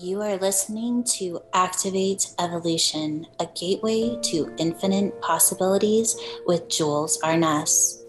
[0.00, 6.16] You are listening to Activate Evolution, a gateway to infinite possibilities
[6.46, 8.02] with Jewels Arness.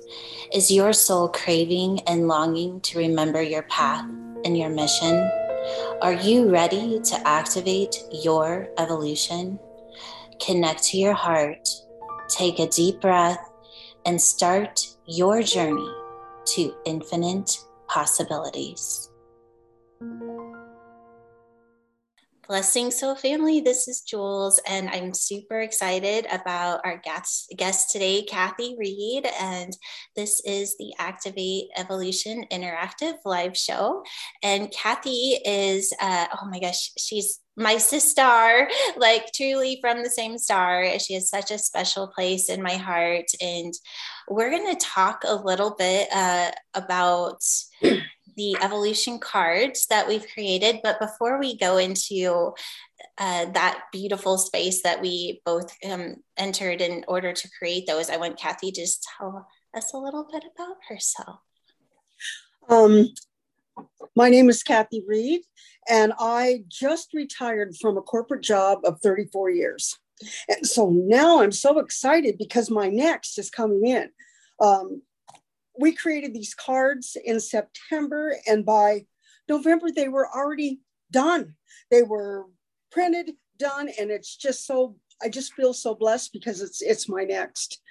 [0.54, 4.06] Is your soul craving and longing to remember your path
[4.46, 5.30] and your mission?
[6.02, 9.60] Are you ready to activate your evolution?
[10.40, 11.68] Connect to your heart,
[12.30, 13.52] take a deep breath,
[14.06, 15.94] and start your journey
[16.46, 17.58] to infinite
[17.90, 19.10] possibilities.
[22.48, 23.62] Blessings, Soul Family.
[23.62, 29.26] This is Jewels, and I'm super excited about our guest, guest today, Kathy Reed.
[29.40, 29.72] And
[30.18, 34.04] this is the Activate Evolution Interactive Live Show.
[34.44, 40.38] And Kathy is, uh, oh my gosh, she's my sister, like truly from the same
[40.38, 41.00] star.
[41.00, 43.26] She has such a special place in my heart.
[43.40, 43.74] And
[44.30, 47.42] we're going to talk a little bit uh, about
[48.36, 50.80] the evolution cards that we've created.
[50.84, 52.54] But before we go into
[53.18, 58.18] uh, that beautiful space that we both um, entered in order to create those, I
[58.18, 61.40] want Kathy to just tell us a little bit about herself.
[62.70, 63.10] Um,
[64.16, 65.42] my name is Kathy Reed,
[65.90, 69.98] and I just retired from a corporate job of 34 years.
[70.48, 74.10] And so now I'm so excited because my next is coming in.
[74.62, 75.02] Um,
[75.78, 79.06] we created these cards in September, and by
[79.50, 81.56] November, they were already done.
[81.92, 82.46] They were
[82.92, 87.24] printed, done, and it's just so I just feel so blessed because it's it's my
[87.24, 87.82] next.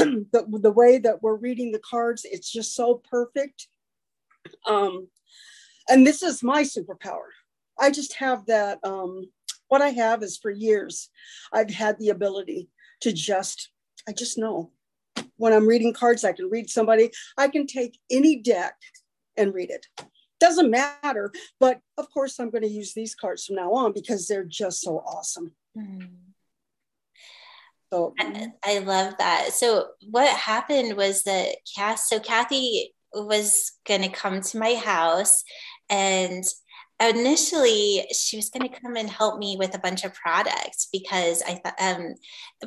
[0.00, 3.68] Um, the, the way that we're reading the cards, it's just so perfect.
[4.66, 5.08] Um,
[5.88, 7.30] and this is my superpower.
[7.78, 8.78] I just have that.
[8.84, 9.30] Um,
[9.68, 11.10] what I have is for years,
[11.52, 12.68] I've had the ability
[13.02, 13.70] to just,
[14.08, 14.72] I just know
[15.38, 17.10] when I'm reading cards, I can read somebody.
[17.36, 18.74] I can take any deck
[19.36, 19.86] and read it.
[20.40, 24.28] Doesn't matter, but of course, I'm going to use these cards from now on because
[24.28, 25.52] they're just so awesome.
[25.76, 26.08] Mm.
[27.92, 29.52] So I, I, love that.
[29.54, 35.42] So what happened was that Cass, so Kathy was going to come to my house
[35.88, 36.44] and
[37.00, 41.42] initially she was going to come and help me with a bunch of products because
[41.42, 42.14] I thought, um,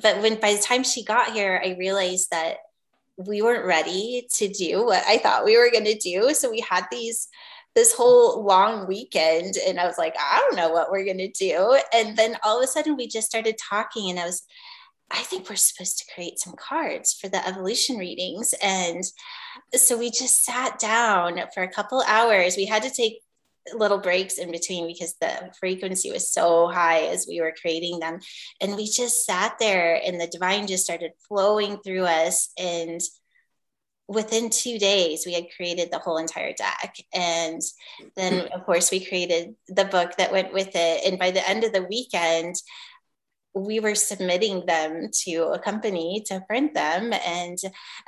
[0.01, 2.57] but when by the time she got here, I realized that
[3.17, 6.33] we weren't ready to do what I thought we were going to do.
[6.33, 7.27] So we had these
[7.73, 11.31] this whole long weekend and I was like, I don't know what we're going to
[11.31, 11.79] do.
[11.93, 14.43] And then all of a sudden we just started talking and I was
[15.13, 18.53] I think we're supposed to create some cards for the evolution readings.
[18.63, 19.03] And
[19.75, 22.55] so we just sat down for a couple hours.
[22.55, 23.19] We had to take
[23.73, 28.19] little breaks in between because the frequency was so high as we were creating them.
[28.59, 32.49] And we just sat there and the divine just started flowing through us.
[32.57, 33.01] And
[34.07, 36.95] within two days, we had created the whole entire deck.
[37.13, 37.61] And
[38.15, 41.05] then, of course, we created the book that went with it.
[41.05, 42.55] And by the end of the weekend,
[43.53, 47.57] we were submitting them to a company to print them and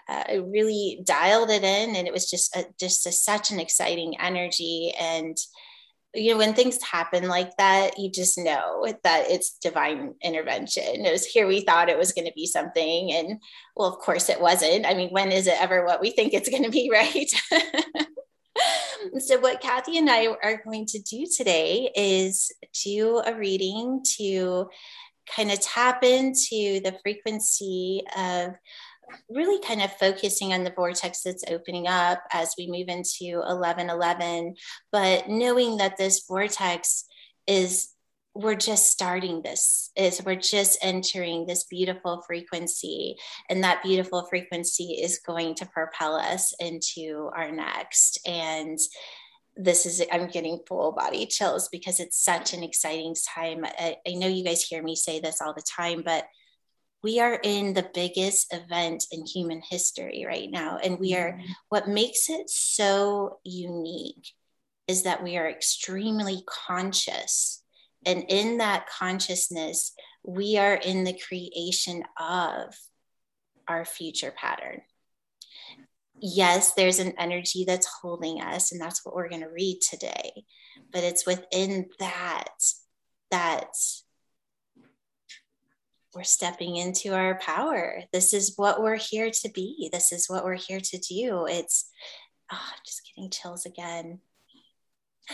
[0.07, 4.19] uh, really dialed it in and it was just a, just a, such an exciting
[4.19, 4.93] energy.
[4.99, 5.37] And
[6.15, 11.05] you know when things happen like that you just know that it's divine intervention.
[11.05, 13.41] It was here we thought it was going to be something and
[13.75, 14.85] well of course it wasn't.
[14.85, 17.29] I mean when is it ever what we think it's going to be right?
[19.19, 22.51] So what kathy and i are going to do today is
[22.83, 24.69] do a reading to
[25.35, 28.51] kind of tap into the frequency of
[29.29, 34.55] really kind of focusing on the vortex that's opening up as we move into 1111
[34.91, 37.05] but knowing that this vortex
[37.45, 37.93] is
[38.35, 43.15] we're just starting this is we're just entering this beautiful frequency
[43.49, 48.19] and that beautiful frequency is going to propel us into our next.
[48.25, 48.79] And
[49.55, 53.63] this is i'm getting full body chills because it's such an exciting time.
[53.65, 56.25] I, I, know you guys hear me say this all the time but
[57.03, 60.77] we are in the biggest event in human history right now.
[60.81, 61.51] And we are mm-hmm.
[61.67, 64.29] what makes it so unique
[64.87, 67.61] is that we are extremely conscious.
[68.05, 69.93] And in that consciousness
[70.23, 72.73] we are in the creation of
[73.67, 74.81] our future pattern
[76.23, 80.45] yes, there's an energy that's holding us, and that's what we're going to read today.
[80.91, 82.47] But it's within that
[83.29, 83.67] that
[86.15, 88.03] we're stepping into our power.
[88.13, 89.89] This is what we're here to be.
[89.91, 91.45] This is what we're here to do.
[91.47, 91.89] It's
[92.51, 94.19] oh, just getting chills again.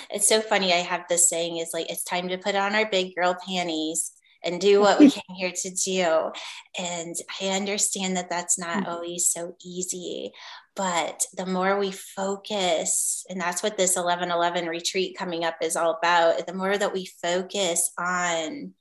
[0.09, 0.73] It's so funny.
[0.73, 4.13] I have this saying is like, it's time to put on our big girl panties
[4.43, 6.31] and do what we came here to do.
[6.77, 8.87] And I understand that that's not mm.
[8.87, 10.31] always so easy,
[10.79, 15.99] But the more we focus, and that's what this 1111 retreat coming up is all
[16.01, 18.75] about, the more that we focus on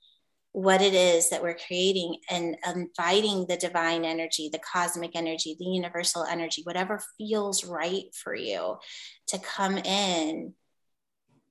[0.53, 5.65] what it is that we're creating and inviting the divine energy, the cosmic energy, the
[5.65, 8.77] universal energy, whatever feels right for you
[9.27, 10.53] to come in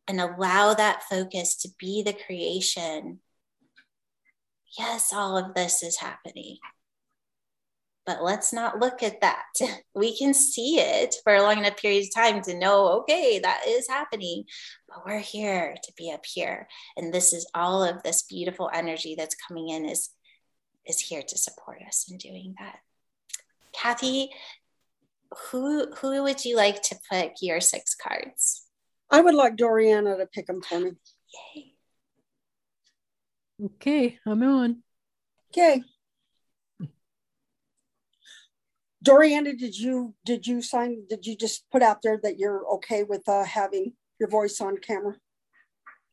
[0.08, 3.18] and allow that focus to be the creation.
[4.78, 6.56] Yes, all of this is happening.
[8.08, 9.44] But let's not look at that.
[9.94, 13.64] We can see it for a long enough period of time to know, okay, that
[13.66, 14.44] is happening.
[14.88, 16.69] But we're here to be up here.
[16.96, 20.08] And this is all of this beautiful energy that's coming in is,
[20.87, 22.78] is here to support us in doing that.
[23.75, 24.31] Kathy,
[25.50, 28.64] who who would you like to pick your six cards?
[29.11, 30.93] I would like Doriana to pick them for me.
[31.54, 31.75] Yay.
[33.64, 34.82] Okay, I'm on.
[35.50, 35.82] Okay.
[39.04, 41.04] Doriana, did you did you sign?
[41.08, 44.78] Did you just put out there that you're okay with uh, having your voice on
[44.78, 45.16] camera?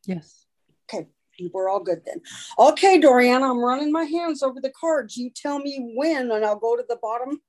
[0.05, 0.45] Yes.
[0.83, 1.07] Okay,
[1.51, 2.21] we're all good then.
[2.59, 5.17] Okay, Doriana, I'm running my hands over the cards.
[5.17, 7.41] You tell me when, and I'll go to the bottom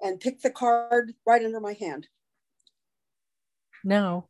[0.00, 2.08] and pick the card right under my hand.
[3.84, 4.26] Now.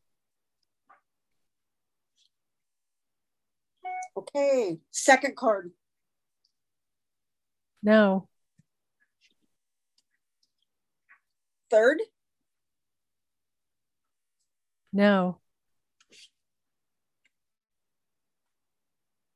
[4.17, 5.71] Okay, second card.
[7.83, 8.29] No.
[11.71, 12.01] Third?
[14.93, 15.39] No.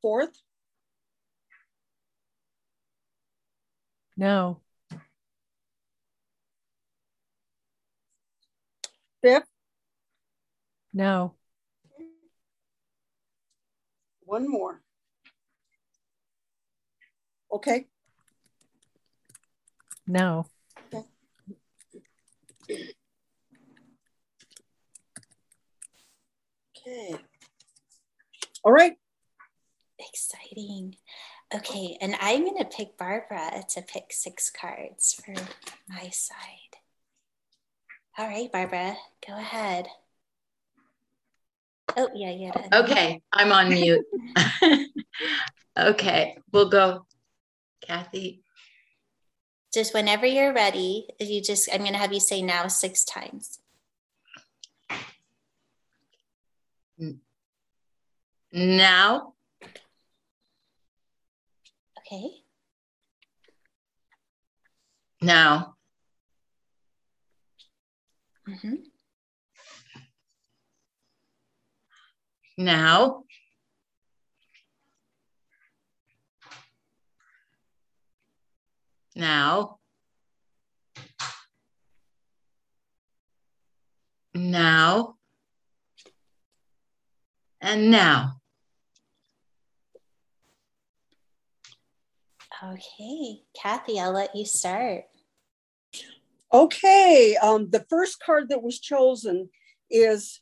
[0.02, 0.42] Fourth?
[4.16, 4.60] No.
[9.22, 9.48] Fifth?
[10.92, 11.34] No.
[14.26, 14.80] One more.
[17.50, 17.86] Okay.
[20.06, 20.46] No.
[22.70, 22.94] Okay.
[26.86, 27.16] Okay.
[28.62, 28.94] All right.
[29.98, 30.96] Exciting.
[31.54, 35.34] Okay, and I'm going to pick Barbara to pick six cards for
[35.88, 36.78] my side.
[38.18, 38.96] All right, Barbara,
[39.26, 39.86] go ahead.
[41.96, 42.68] Oh, yeah, yeah.
[42.72, 44.04] Okay, I'm on mute.
[45.78, 47.06] okay, we'll go.
[47.82, 48.43] Kathy.
[49.74, 53.04] Just whenever you're ready, if you just, I'm going to have you say now six
[53.04, 53.58] times.
[58.52, 59.34] Now.
[61.98, 62.44] Okay.
[65.20, 65.74] Now.
[68.48, 68.74] Mm-hmm.
[72.58, 73.24] Now.
[79.14, 79.78] Now.
[84.34, 85.16] Now.
[87.60, 88.40] And now.
[92.62, 95.04] Okay, Kathy, I'll let you start.
[96.52, 99.50] Okay, um, the first card that was chosen
[99.90, 100.40] is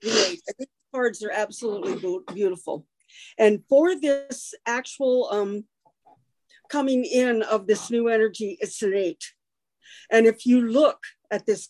[0.00, 0.40] the eight.
[0.58, 2.86] These cards are absolutely beautiful.
[3.36, 5.64] And for this actual um,
[6.70, 9.32] coming in of this new energy, it's an eight.
[10.10, 10.98] And if you look
[11.30, 11.68] at this,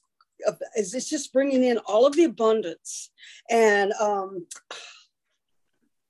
[0.75, 3.11] it's just bringing in all of the abundance.
[3.49, 4.47] And um,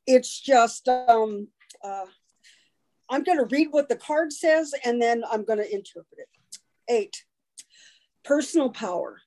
[0.06, 1.48] it's just, um,
[1.82, 2.06] uh,
[3.08, 6.28] I'm going to read what the card says and then I'm going to interpret it.
[6.88, 7.24] Eight,
[8.24, 9.20] personal power,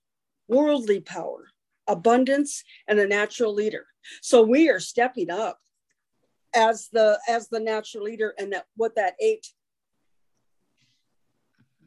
[0.48, 1.48] worldly power,
[1.88, 3.86] abundance, and a natural leader.
[4.22, 5.60] So we are stepping up
[6.56, 9.48] as the as the natural leader and that what that 8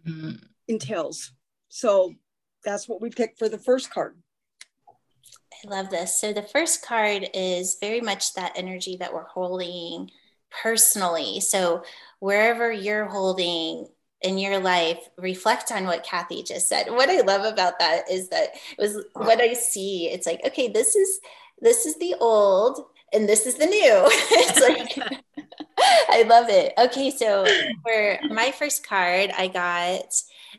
[0.06, 0.30] mm-hmm.
[0.68, 1.32] entails.
[1.68, 2.14] So
[2.64, 4.16] that's what we picked for the first card.
[5.64, 6.18] I love this.
[6.18, 10.10] So the first card is very much that energy that we're holding
[10.62, 11.40] personally.
[11.40, 11.82] So
[12.18, 13.88] wherever you're holding
[14.22, 16.90] in your life, reflect on what Kathy just said.
[16.90, 20.08] What I love about that is that it was what I see.
[20.08, 21.20] It's like, okay, this is
[21.60, 23.72] this is the old and this is the new.
[24.10, 25.20] it's like
[25.78, 26.72] I love it.
[26.78, 27.46] Okay, so
[27.82, 30.14] for my first card, I got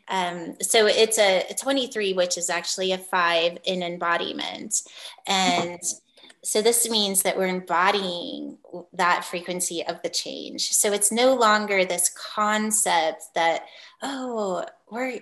[0.08, 4.80] um, so it's a 23, which is actually a five in embodiment.
[5.26, 5.80] And
[6.42, 8.58] so this means that we're embodying
[8.94, 10.72] that frequency of the change.
[10.72, 13.66] So it's no longer this concept that,
[14.02, 15.20] oh, we're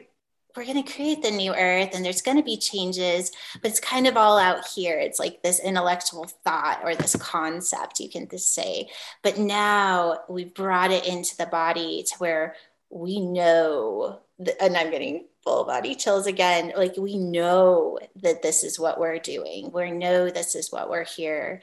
[0.57, 3.81] we're going to create the new earth and there's going to be changes, but it's
[3.81, 4.99] kind of all out here.
[4.99, 8.89] It's like this intellectual thought or this concept, you can just say.
[9.23, 12.55] But now we've brought it into the body to where
[12.91, 14.21] we know,
[14.61, 16.73] and I'm getting full body chills again.
[16.77, 19.71] Like we know that this is what we're doing.
[19.73, 21.63] We know this is what we're here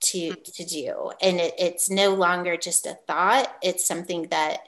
[0.00, 3.54] to to do, and it, it's no longer just a thought.
[3.62, 4.60] It's something that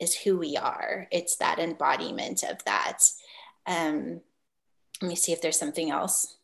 [0.00, 1.06] is who we are.
[1.10, 3.02] It's that embodiment of that.
[3.66, 4.20] Um,
[5.00, 6.36] let me see if there's something else.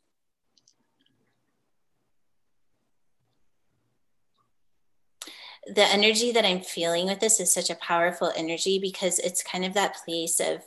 [5.66, 9.64] the energy that I'm feeling with this is such a powerful energy because it's kind
[9.64, 10.62] of that place of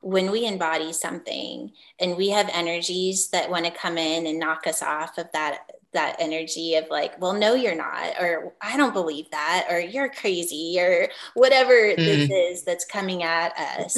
[0.00, 4.66] when we embody something and we have energies that want to come in and knock
[4.66, 8.92] us off of that that energy of like well no you're not or i don't
[8.92, 11.96] believe that or you're crazy or whatever mm.
[11.96, 13.96] this is that's coming at us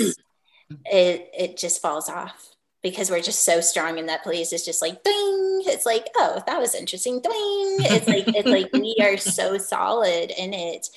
[0.87, 4.53] it it just falls off because we're just so strong in that place.
[4.53, 5.63] It's just like ding.
[5.67, 7.21] It's like, oh, that was interesting.
[7.21, 7.33] Ding.
[7.33, 10.89] It's like it's like we are so solid in it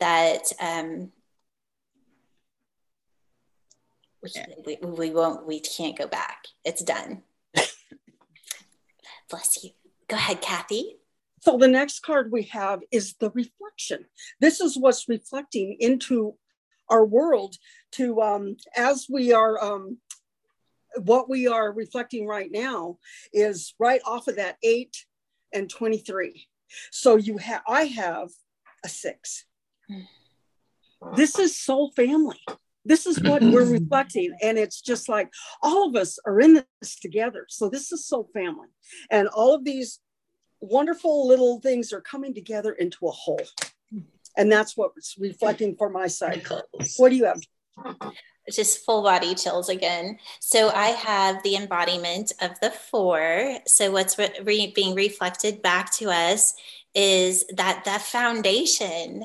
[0.00, 1.12] that um
[4.22, 4.30] we,
[4.64, 6.46] we, we won't we can't go back.
[6.64, 7.22] It's done.
[9.28, 9.70] Bless you.
[10.08, 10.96] Go ahead, Kathy.
[11.40, 14.06] So the next card we have is the reflection.
[14.40, 16.34] This is what's reflecting into
[16.88, 17.56] our world
[17.92, 19.98] to um, as we are um,
[21.02, 22.98] what we are reflecting right now
[23.32, 25.04] is right off of that eight
[25.52, 26.46] and 23.
[26.90, 28.30] So you have, I have
[28.84, 29.44] a six.
[31.16, 32.40] This is soul family.
[32.84, 34.36] This is what we're reflecting.
[34.42, 35.30] And it's just like
[35.62, 37.46] all of us are in this together.
[37.48, 38.68] So this is soul family.
[39.10, 40.00] And all of these
[40.60, 43.40] wonderful little things are coming together into a whole.
[44.36, 46.46] And that's what's reflecting for my side.
[46.96, 47.40] What do you have?
[48.52, 50.18] just full body chills again.
[50.40, 53.58] So I have the embodiment of the four.
[53.66, 56.54] So what's re- being reflected back to us
[56.94, 59.24] is that the foundation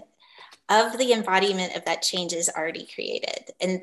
[0.69, 3.51] of the embodiment of that change is already created.
[3.59, 3.81] And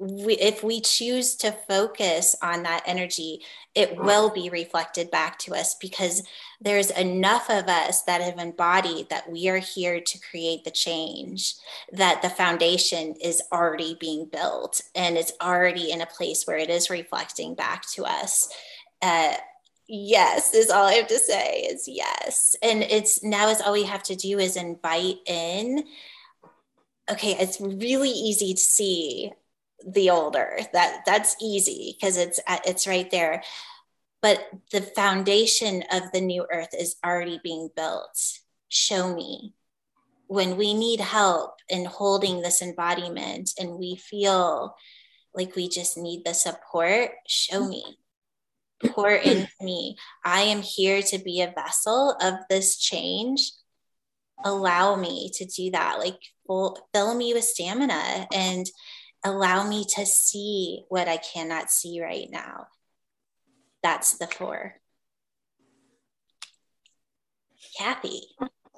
[0.00, 3.40] we, if we choose to focus on that energy,
[3.74, 6.22] it will be reflected back to us because
[6.60, 11.54] there's enough of us that have embodied that we are here to create the change,
[11.92, 16.70] that the foundation is already being built and it's already in a place where it
[16.70, 18.48] is reflecting back to us.
[19.02, 19.34] Uh,
[19.90, 23.84] yes is all i have to say is yes and it's now is all we
[23.84, 25.82] have to do is invite in
[27.10, 29.32] okay it's really easy to see
[29.86, 30.58] the older.
[30.72, 33.42] That that's easy because it's uh, it's right there.
[34.20, 38.20] But the foundation of the new earth is already being built.
[38.68, 39.54] Show me.
[40.26, 44.74] When we need help in holding this embodiment and we feel
[45.34, 47.98] like we just need the support show me.
[48.84, 49.96] Pour into me.
[50.24, 53.52] I am here to be a vessel of this change.
[54.44, 55.98] Allow me to do that.
[55.98, 58.66] Like fill, fill me with stamina and
[59.24, 62.66] allow me to see what I cannot see right now.
[63.82, 64.74] That's the four.
[67.78, 68.22] Kathy.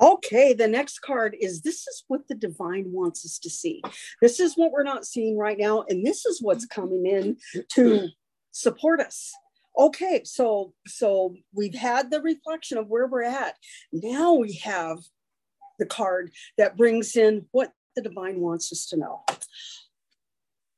[0.00, 3.82] Okay, the next card is this is what the divine wants us to see.
[4.22, 7.36] This is what we're not seeing right now, and this is what's coming in
[7.72, 8.08] to
[8.50, 9.32] support us.
[9.78, 13.54] Okay, so so we've had the reflection of where we're at.
[13.92, 14.98] Now we have
[15.80, 19.24] the card that brings in what the divine wants us to know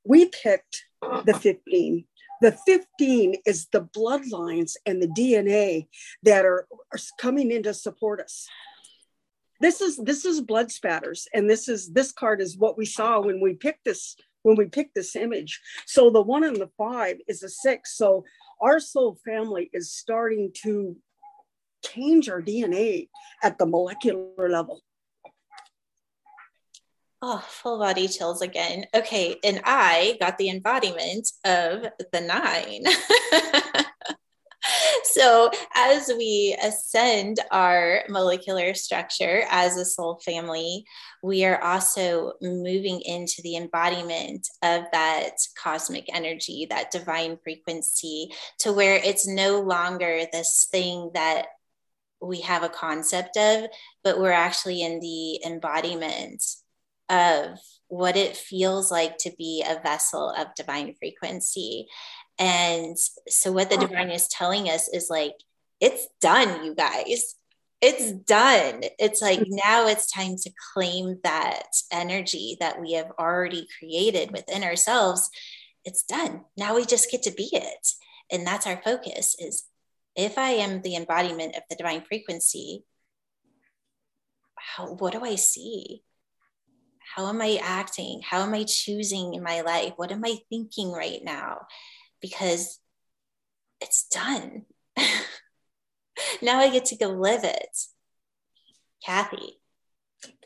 [0.05, 0.85] we picked
[1.25, 2.05] the 15.
[2.41, 5.87] The 15 is the bloodlines and the DNA
[6.25, 8.49] that are, are coming in to support us.
[9.61, 13.21] This is this is blood spatters, and this is this card is what we saw
[13.21, 15.61] when we picked this when we picked this image.
[15.87, 17.97] So the one and the five is a six.
[17.97, 18.25] So
[18.61, 20.97] our soul family is starting to
[21.85, 23.09] change our DNA
[23.45, 24.83] at the molecular level.
[27.25, 28.85] Oh, full body chills again.
[28.93, 29.37] Okay.
[29.45, 32.83] And I got the embodiment of the nine.
[35.05, 40.85] so, as we ascend our molecular structure as a soul family,
[41.23, 48.73] we are also moving into the embodiment of that cosmic energy, that divine frequency, to
[48.73, 51.47] where it's no longer this thing that
[52.21, 53.67] we have a concept of,
[54.03, 56.43] but we're actually in the embodiment
[57.13, 61.87] of what it feels like to be a vessel of divine frequency.
[62.39, 62.97] And
[63.29, 65.35] so, what the divine is telling us is like,
[65.81, 67.37] it's done, you guys.
[67.83, 68.83] It's done.
[68.99, 69.57] It's like mm-hmm.
[69.57, 75.29] now it's time to claim that energy that we have already created within ourselves.
[75.85, 76.45] It's done.
[76.57, 77.89] Now we just get to be it.
[78.31, 79.65] And that's our focus is
[80.15, 82.85] if I am the embodiment of the divine frequency,
[84.57, 86.03] how, what do I see?
[87.15, 88.23] How am I acting?
[88.25, 89.93] How am I choosing in my life?
[89.97, 91.67] What am I thinking right now?
[92.23, 92.79] Because
[93.83, 94.63] it's done.
[96.43, 97.77] now I get to go live it.
[99.05, 99.59] Kathy.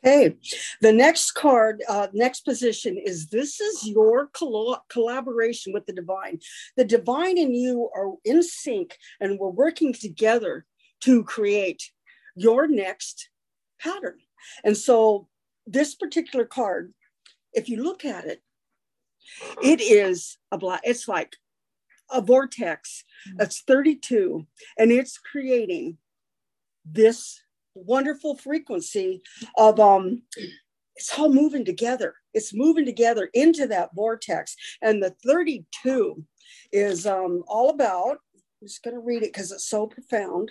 [0.04, 0.37] Okay,
[0.80, 6.40] the next card, uh, next position is this is your coll- collaboration with the divine.
[6.76, 10.64] The divine and you are in sync, and we're working together
[11.02, 11.90] to create
[12.35, 13.28] your next
[13.80, 14.18] pattern.
[14.64, 15.28] And so,
[15.66, 16.92] this particular card,
[17.52, 18.42] if you look at it,
[19.62, 21.37] it is a black, it's like
[22.11, 23.04] a vortex
[23.35, 24.46] that's 32,
[24.78, 25.99] and it's creating
[26.85, 27.40] this
[27.75, 29.23] wonderful frequency
[29.56, 30.23] of um
[30.96, 32.14] it's all moving together.
[32.32, 36.25] It's moving together into that vortex and the 32
[36.73, 40.50] is um all about i'm just going to read it because it's so profound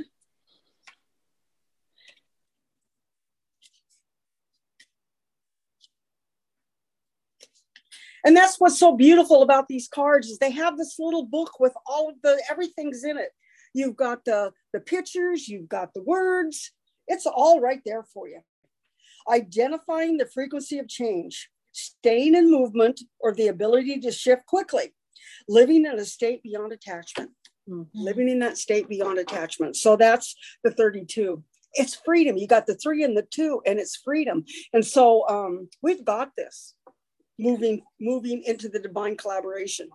[8.25, 11.73] and that's what's so beautiful about these cards is they have this little book with
[11.85, 13.29] all of the everything's in it
[13.73, 16.71] you've got the the pictures you've got the words
[17.07, 18.41] it's all right there for you.
[19.29, 24.93] Identifying the frequency of change, staying in movement, or the ability to shift quickly,
[25.47, 27.31] living in a state beyond attachment.
[27.69, 27.83] Mm-hmm.
[27.93, 29.75] Living in that state beyond attachment.
[29.75, 31.43] So that's the 32.
[31.73, 32.37] It's freedom.
[32.37, 34.45] You got the three and the two, and it's freedom.
[34.71, 36.75] And so um, we've got this
[37.37, 39.89] moving moving into the divine collaboration.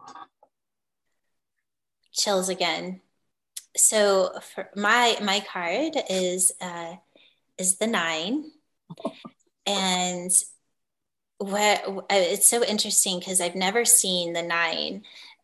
[2.12, 3.00] Chills again
[3.76, 6.94] so for my my card is uh,
[7.58, 8.50] is the nine,
[9.66, 10.30] and
[11.38, 15.02] what uh, it's so interesting because I've never seen the nine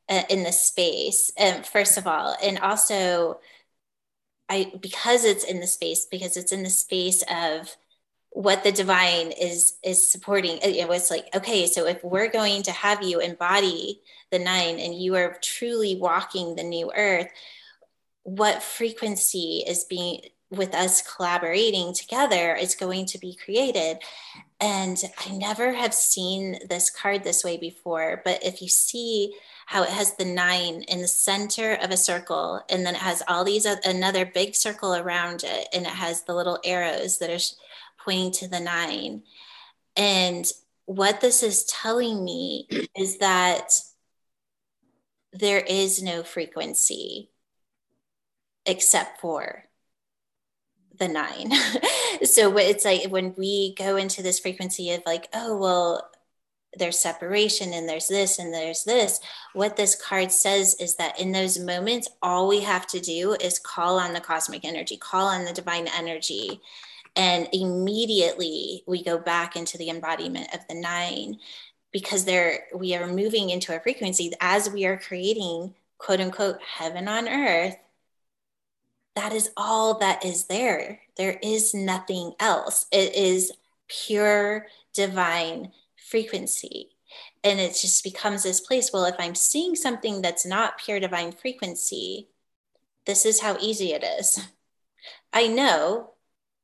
[0.08, 1.30] uh, in the space.
[1.38, 3.40] Um, first of all, and also
[4.48, 7.76] I because it's in the space because it's in the space of
[8.36, 12.70] what the divine is is supporting it was like okay so if we're going to
[12.70, 13.98] have you embody
[14.30, 17.28] the nine and you are truly walking the new earth
[18.24, 23.98] what frequency is being with us collaborating together is going to be created.
[24.60, 29.34] And I never have seen this card this way before, but if you see
[29.66, 33.22] how it has the nine in the center of a circle, and then it has
[33.26, 37.65] all these another big circle around it, and it has the little arrows that are
[38.06, 39.22] pointing to the nine.
[39.96, 40.46] And
[40.86, 43.72] what this is telling me is that
[45.32, 47.30] there is no frequency
[48.64, 49.64] except for
[50.98, 51.52] the nine.
[52.24, 56.10] so it's like when we go into this frequency of like, oh, well,
[56.78, 59.20] there's separation and there's this and there's this.
[59.54, 63.58] What this card says is that in those moments, all we have to do is
[63.58, 66.60] call on the cosmic energy, call on the divine energy.
[67.16, 71.38] And immediately we go back into the embodiment of the nine
[71.92, 77.08] because there we are moving into a frequency as we are creating quote unquote heaven
[77.08, 77.76] on earth
[79.16, 81.00] that is all that is there.
[81.16, 82.86] There is nothing else.
[82.92, 83.50] It is
[83.88, 86.90] pure divine frequency.
[87.42, 88.90] And it just becomes this place.
[88.92, 92.28] Well, if I'm seeing something that's not pure divine frequency,
[93.06, 94.38] this is how easy it is.
[95.32, 96.10] I know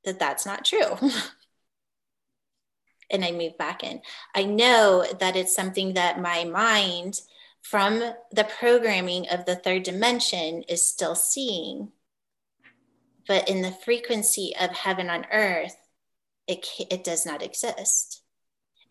[0.05, 0.97] that that's not true.
[3.11, 4.01] and I move back in.
[4.35, 7.21] I know that it's something that my mind,
[7.63, 8.01] from
[8.33, 11.93] the programming of the third dimension, is still seeing
[13.27, 15.77] but in the frequency of heaven on earth
[16.47, 18.22] it it does not exist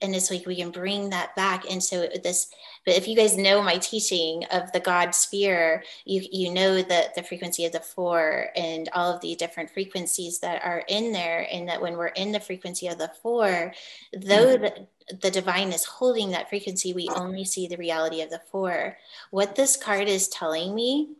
[0.02, 2.48] and it's like we can bring that back into this
[2.86, 7.14] but if you guys know my teaching of the god sphere you you know that
[7.16, 11.48] the frequency of the four and all of the different frequencies that are in there
[11.52, 13.74] and that when we're in the frequency of the four
[14.14, 14.64] though mm-hmm.
[14.64, 14.88] the,
[15.22, 18.98] the divine is holding that frequency we only see the reality of the four
[19.30, 21.16] what this card is telling me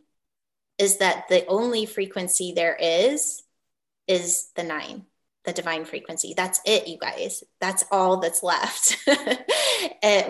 [0.78, 3.42] is that the only frequency there is
[4.08, 5.04] is the nine
[5.44, 6.34] the divine frequency.
[6.36, 7.42] That's it you guys.
[7.60, 8.96] That's all that's left.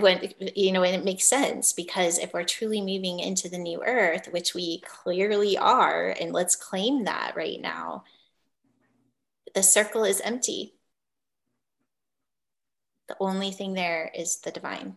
[0.01, 3.83] When you know and it makes sense because if we're truly moving into the new
[3.85, 8.05] earth which we clearly are and let's claim that right now
[9.55, 10.75] the circle is empty.
[13.09, 14.97] The only thing there is the divine.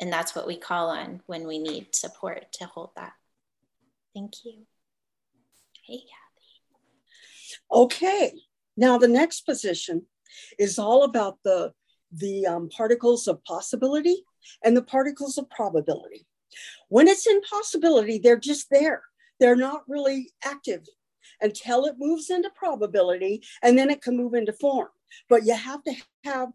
[0.00, 3.14] And that's what we call on when we need support to hold that.
[4.14, 4.66] Thank you.
[5.86, 7.58] Hey, Kathy.
[7.70, 8.32] Okay.
[8.78, 10.06] Now the next position
[10.56, 11.72] is all about the
[12.12, 14.24] the um, particles of possibility
[14.64, 16.26] and the particles of probability.
[16.88, 19.02] When it's in possibility, they're just there.
[19.40, 20.86] They're not really active
[21.42, 24.88] until it moves into probability and then it can move into form.
[25.28, 26.48] But you have to have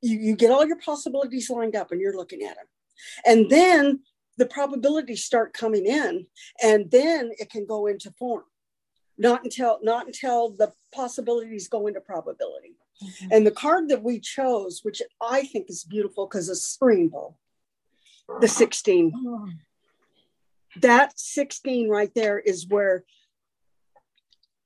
[0.00, 2.66] you, you get all your possibilities lined up and you're looking at them.
[3.26, 4.00] And then
[4.36, 6.26] the probabilities start coming in
[6.62, 8.44] and then it can go into form.
[9.18, 12.76] Not until not until the possibilities go into probability.
[13.02, 13.28] Mm-hmm.
[13.32, 17.36] And the card that we chose, which I think is beautiful because it's rainbow,
[18.40, 19.12] the 16.
[19.14, 19.48] Oh.
[20.80, 23.04] That 16 right there is where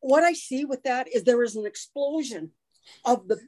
[0.00, 2.50] what I see with that is there is an explosion
[3.04, 3.38] of the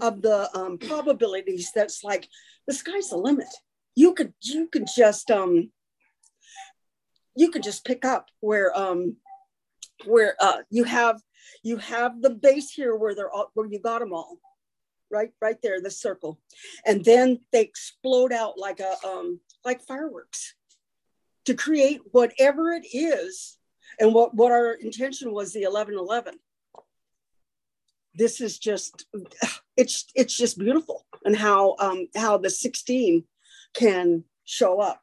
[0.00, 2.28] of the um, probabilities that's like
[2.66, 3.48] the sky's the limit
[3.98, 5.72] you could you could just um
[7.34, 9.16] you could just pick up where um
[10.04, 11.20] where uh you have
[11.62, 14.38] you have the base here where they're all where you got them all.
[15.10, 16.38] Right right there the circle.
[16.84, 20.54] And then they explode out like a um like fireworks
[21.46, 23.58] to create whatever it is.
[23.98, 26.38] And what what our intention was the 1111
[28.18, 29.06] this is just
[29.76, 33.24] it's it's just beautiful and how um how the 16
[33.74, 35.02] can show up.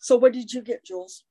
[0.00, 1.24] So what did you get jewels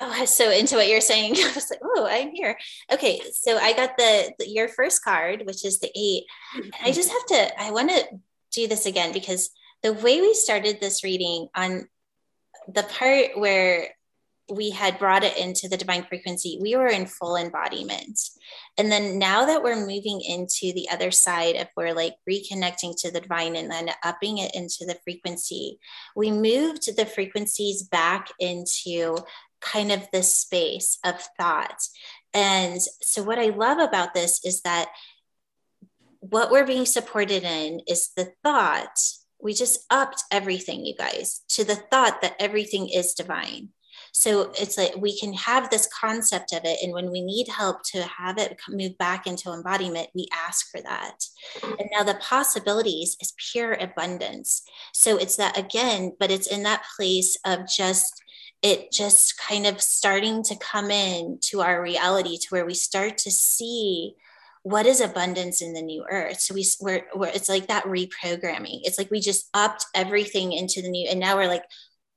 [0.00, 2.56] Oh, so into what you're saying, I was like, oh, I'm here.
[2.92, 6.24] Okay, so I got the, the your first card, which is the eight.
[6.82, 8.04] I just have to, I want to
[8.52, 9.50] do this again because
[9.82, 11.88] the way we started this reading on
[12.72, 13.88] the part where
[14.50, 18.18] we had brought it into the divine frequency, we were in full embodiment.
[18.78, 23.10] And then now that we're moving into the other side of we're like reconnecting to
[23.10, 25.78] the divine and then upping it into the frequency,
[26.16, 29.18] we moved the frequencies back into
[29.60, 31.80] kind of this space of thought.
[32.32, 34.88] And so, what I love about this is that
[36.20, 38.98] what we're being supported in is the thought.
[39.40, 43.68] We just upped everything, you guys, to the thought that everything is divine
[44.18, 46.80] so it's like we can have this concept of it.
[46.82, 50.80] And when we need help to have it move back into embodiment, we ask for
[50.80, 51.20] that.
[51.62, 54.62] And now the possibilities is pure abundance.
[54.92, 58.20] So it's that again, but it's in that place of just
[58.60, 63.18] it just kind of starting to come in to our reality to where we start
[63.18, 64.16] to see
[64.64, 68.80] what is abundance in the new earth so we we're, we're, it's like that reprogramming
[68.82, 71.62] it's like we just upped everything into the new and now we're like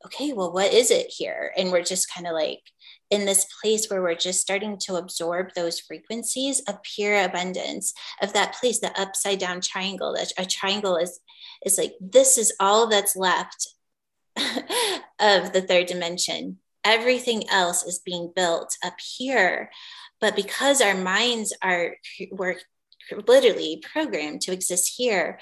[0.05, 1.53] okay, well, what is it here?
[1.57, 2.61] And we're just kind of like
[3.09, 8.33] in this place where we're just starting to absorb those frequencies of pure abundance of
[8.33, 10.13] that place, the upside down triangle.
[10.13, 11.19] That a triangle is
[11.65, 13.67] is like this is all that's left
[14.37, 16.57] of the third dimension.
[16.83, 19.69] Everything else is being built up here.
[20.19, 21.95] But because our minds are
[22.31, 22.57] we're
[23.27, 25.39] literally programmed to exist here,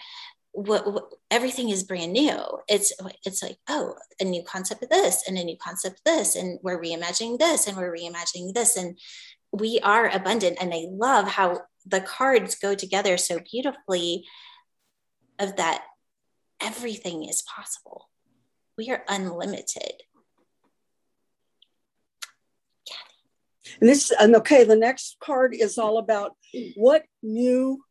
[0.52, 2.40] what, what, everything is brand new.
[2.68, 2.92] It's
[3.26, 6.60] it's like oh a new concept of this and a new concept of this and
[6.64, 8.76] we're reimagining this and we're reimagining this.
[8.76, 8.98] And
[9.52, 14.26] we are abundant and i love how the cards go together so beautifully
[15.40, 15.84] of that
[16.62, 18.10] everything is possible.
[18.78, 20.04] We are unlimited.
[23.80, 26.36] And this and okay the next card is all about
[26.76, 27.82] what new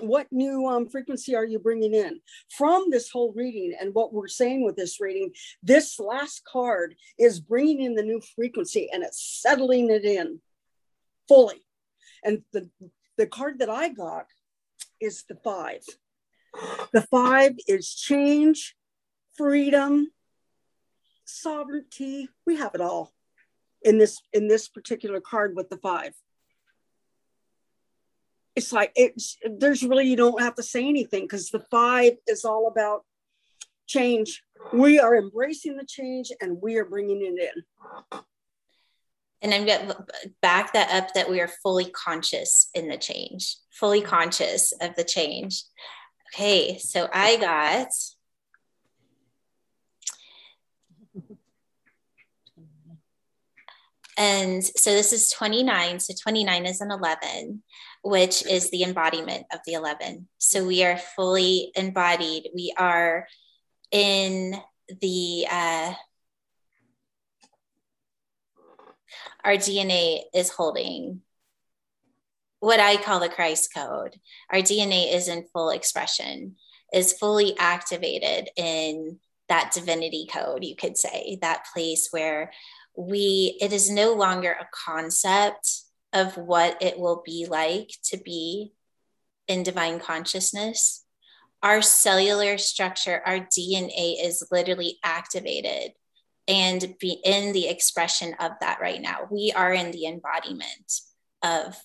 [0.00, 2.20] what new um, frequency are you bringing in?
[2.56, 5.32] From this whole reading and what we're saying with this reading
[5.62, 10.40] this last card is bringing in the new frequency and it's settling it in
[11.28, 11.64] fully.
[12.24, 12.68] And the
[13.16, 14.26] the card that i got
[15.00, 15.82] is the five.
[16.92, 18.76] The five is change
[19.36, 20.08] freedom
[21.24, 22.28] sovereignty.
[22.46, 23.12] We have it all
[23.82, 26.14] in this in this particular card with the five
[28.58, 32.44] it's like it's there's really you don't have to say anything because the five is
[32.44, 33.04] all about
[33.86, 34.42] change.
[34.72, 38.20] We are embracing the change and we are bringing it in.
[39.40, 40.04] And i'm going to
[40.42, 45.04] back that up that we are fully conscious in the change fully conscious of the
[45.04, 45.62] change.
[46.34, 47.86] Okay so i got
[54.18, 57.62] and so this is 29 so 29 is an 11
[58.08, 60.28] which is the embodiment of the 11.
[60.38, 62.48] So we are fully embodied.
[62.54, 63.28] We are
[63.90, 64.54] in
[65.02, 65.92] the, uh,
[69.44, 71.20] our DNA is holding
[72.60, 74.16] what I call the Christ code.
[74.50, 76.56] Our DNA is in full expression,
[76.94, 79.18] is fully activated in
[79.50, 82.52] that divinity code, you could say, that place where
[82.96, 88.72] we, it is no longer a concept of what it will be like to be
[89.46, 91.04] in divine consciousness,
[91.62, 95.92] our cellular structure, our DNA is literally activated
[96.46, 99.26] and be in the expression of that right now.
[99.30, 101.00] We are in the embodiment
[101.42, 101.76] of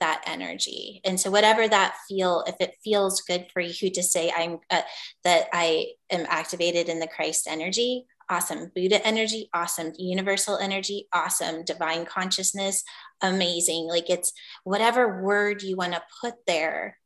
[0.00, 4.30] that energy and so whatever that feel if it feels good for you to say
[4.36, 4.82] i'm uh,
[5.24, 8.70] that i am activated in the christ energy awesome.
[8.74, 9.92] Buddha energy awesome.
[9.98, 11.64] Universal energy awesome.
[11.64, 12.84] Divine consciousness
[13.22, 13.88] amazing.
[13.88, 14.32] Like it's
[14.64, 16.98] whatever word you want to put there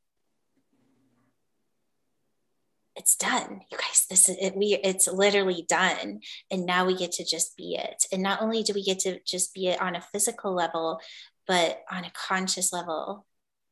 [2.96, 3.62] it's done.
[3.70, 6.20] You guys this is it we it's literally done.
[6.50, 8.04] And now we get to just be it.
[8.12, 11.00] And not only do we get to just be it on a physical level
[11.46, 13.26] but on a conscious level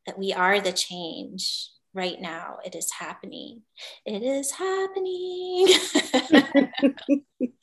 [0.06, 3.62] that we are the change right now it is happening.
[4.04, 5.68] It is happening.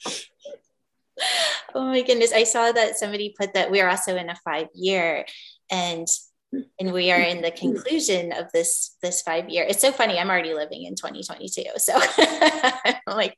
[1.74, 5.26] Oh my goodness i saw that somebody put that we're also in a five year
[5.70, 6.08] and
[6.80, 9.66] and we are in the conclusion of this this five year.
[9.68, 13.38] It's so funny i'm already living in 2022 so i'm like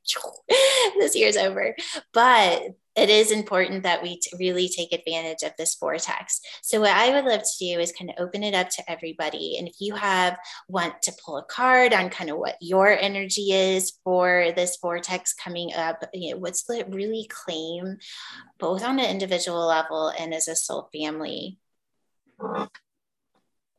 [1.00, 1.76] this year's over.
[2.14, 2.64] But
[2.98, 6.42] it is important that we t- really take advantage of this vortex.
[6.64, 9.58] So what i would love to do is kind of open it up to everybody
[9.58, 13.52] and if you have want to pull a card on kind of what your energy
[13.52, 17.98] is for this vortex coming up you know what's the really claim
[18.60, 21.60] both on an individual level and as a soul family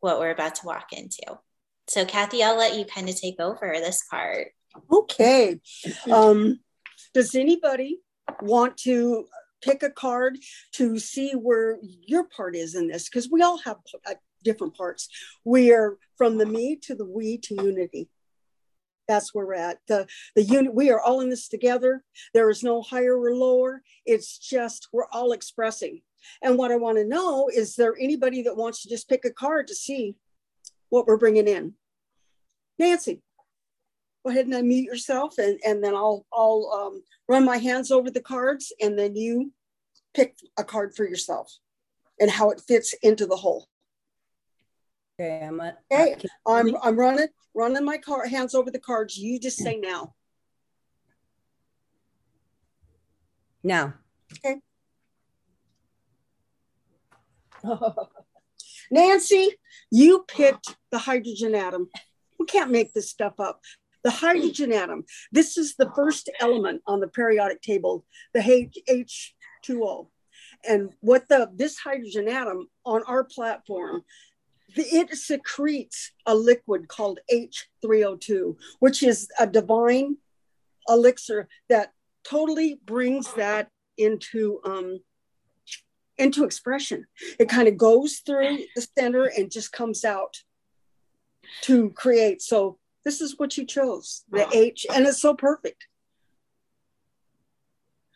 [0.00, 1.38] what we're about to walk into.
[1.86, 4.48] So, Kathy, I'll let you kind of take over this part.
[4.92, 5.58] Okay.
[6.10, 6.60] Um,
[7.14, 7.98] does anybody
[8.42, 9.26] want to
[9.62, 10.38] pick a card
[10.72, 13.08] to see where your part is in this?
[13.08, 15.08] Because we all have uh, different parts.
[15.44, 18.08] We are from the me to the we to unity.
[19.06, 19.78] That's where we're at.
[19.88, 20.06] The
[20.36, 20.74] the unit.
[20.74, 22.04] We are all in this together.
[22.34, 23.82] There is no higher or lower.
[24.04, 26.02] It's just we're all expressing.
[26.42, 29.30] And what I want to know is there anybody that wants to just pick a
[29.30, 30.16] card to see
[30.90, 31.74] what we're bringing in?
[32.78, 33.22] Nancy,
[34.24, 38.10] go ahead and unmute yourself and, and then I'll, I'll um, run my hands over
[38.10, 39.52] the cards and then you
[40.14, 41.52] pick a card for yourself
[42.20, 43.68] and how it fits into the whole.
[45.20, 46.16] Okay, I'm a, okay.
[46.46, 49.16] I'm I'm running running my car hands over the cards.
[49.16, 50.14] You just say now.
[53.64, 53.94] Now.
[54.44, 54.60] Okay.
[58.90, 59.50] Nancy,
[59.90, 61.88] you picked the hydrogen atom.
[62.38, 63.60] We can't make this stuff up.
[64.04, 65.04] The hydrogen atom.
[65.32, 70.08] This is the first element on the periodic table, the H2O.
[70.66, 74.02] And what the this hydrogen atom on our platform,
[74.74, 80.16] it secretes a liquid called H3O2, which is a divine
[80.88, 81.92] elixir that
[82.24, 85.00] totally brings that into um,
[86.18, 87.06] into expression.
[87.38, 90.38] It kind of goes through the center and just comes out
[91.62, 92.42] to create.
[92.42, 95.86] So this is what you chose, the H, and it's so perfect.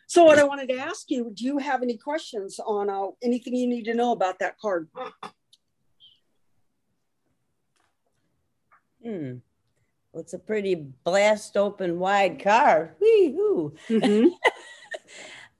[0.07, 3.55] So what I wanted to ask you, do you have any questions on uh, anything
[3.55, 4.87] you need to know about that card?
[9.03, 9.37] Hmm.
[10.11, 12.91] Well, it's a pretty blast open wide card.
[13.01, 13.73] Wee-hoo.
[13.89, 14.27] Mm-hmm.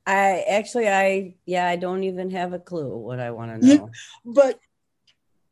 [0.06, 3.74] I actually, I yeah, I don't even have a clue what I want to know.
[4.26, 4.60] You, but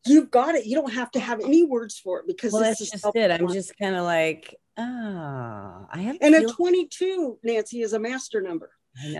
[0.05, 0.65] you've got it.
[0.65, 3.31] You don't have to have any words for it because well, that's just it.
[3.31, 6.17] I'm just kind of like, ah, oh, I have.
[6.21, 8.71] And a 22, Nancy, is a master number.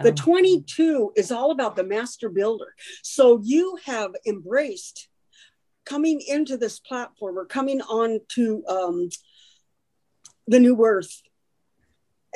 [0.04, 2.76] The 22 is all about the master builder.
[3.04, 5.08] So you have embraced
[5.86, 9.10] coming into this platform or coming on to um,
[10.48, 11.22] the new earth,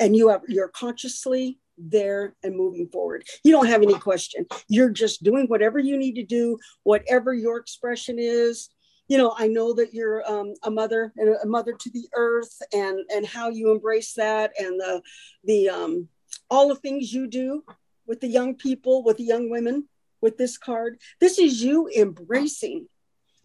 [0.00, 3.24] and you have you're consciously there and moving forward.
[3.44, 4.46] You don't have any question.
[4.68, 8.70] You're just doing whatever you need to do, whatever your expression is.
[9.08, 12.60] You know, I know that you're um, a mother and a mother to the earth,
[12.72, 15.00] and and how you embrace that, and the
[15.44, 16.08] the um,
[16.50, 17.62] all the things you do
[18.06, 19.88] with the young people, with the young women,
[20.20, 20.98] with this card.
[21.20, 22.88] This is you embracing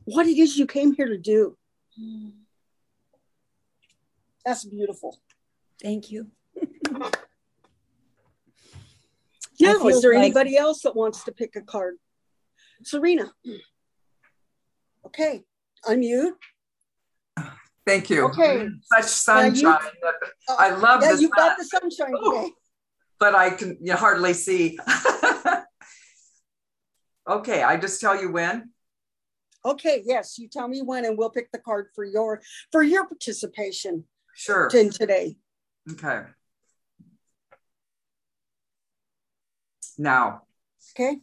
[0.05, 1.57] what it is you came here to do.
[4.45, 5.19] That's beautiful.
[5.81, 6.31] Thank you.
[9.61, 10.23] Now, is there like...
[10.23, 11.95] anybody else that wants to pick a card?
[12.83, 13.31] Serena.
[15.05, 15.43] Okay,
[15.85, 16.33] unmute.
[17.85, 18.25] Thank you.
[18.25, 18.67] Okay.
[18.83, 19.55] Such sunshine.
[19.55, 22.51] You, uh, I love yeah, the you got the sunshine today.
[23.19, 24.77] But I can you hardly see.
[27.29, 28.69] okay, I just tell you when.
[29.63, 33.05] Okay, yes, you tell me when and we'll pick the card for your for your
[33.05, 34.05] participation.
[34.35, 34.69] Sure.
[34.73, 35.35] In today.
[35.91, 36.21] Okay.
[39.97, 40.43] Now.
[40.91, 41.19] Okay.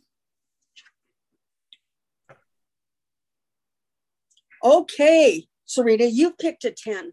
[4.62, 7.12] Okay, Serena, you picked a 10.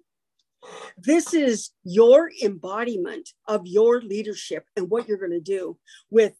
[0.97, 5.77] This is your embodiment of your leadership and what you're going to do
[6.09, 6.33] with,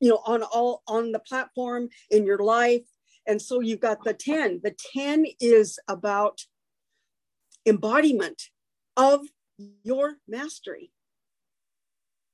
[0.00, 2.82] you know, on all on the platform in your life
[3.26, 4.60] And so you've got the 10.
[4.62, 6.42] The 10 is about
[7.66, 8.42] embodiment
[8.96, 9.22] of
[9.82, 10.90] your mastery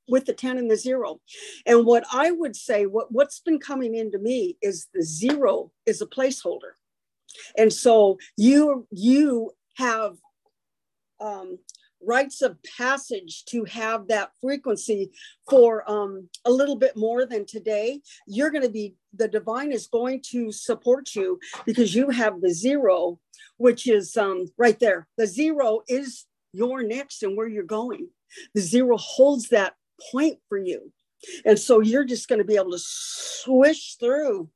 [0.07, 1.19] with the 10 and the zero.
[1.65, 6.01] And what I would say, what, what's been coming into me is the zero is
[6.01, 6.73] a placeholder.
[7.57, 10.17] And so you you have
[11.21, 11.59] um,
[12.03, 15.11] rites of passage to have that frequency
[15.49, 18.01] for um, a little bit more than today.
[18.27, 22.53] You're going to be, the divine is going to support you because you have the
[22.53, 23.19] zero,
[23.57, 25.07] which is um, right there.
[25.17, 28.07] The zero is your next and where you're going.
[28.55, 29.73] The zero holds that
[30.11, 30.91] point for you.
[31.45, 34.49] And so you're just going to be able to swish through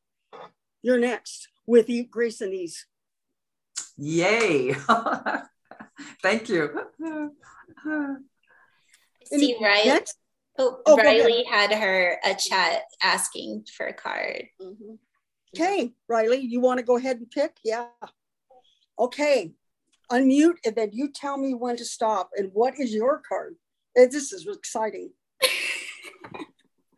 [0.81, 2.85] your next with grace and ease.
[3.97, 4.73] Yay.
[6.21, 6.69] Thank you.
[9.25, 9.85] See, Riley.
[9.85, 10.17] Next?
[10.57, 14.45] Oh, oh Riley had her a chat asking for a card.
[14.61, 14.95] Mm-hmm.
[15.55, 17.57] Okay, Riley, you want to go ahead and pick?
[17.63, 17.87] Yeah.
[18.99, 19.53] Okay,
[20.11, 22.29] unmute and then you tell me when to stop.
[22.37, 23.55] And what is your card?
[23.95, 25.11] This is exciting.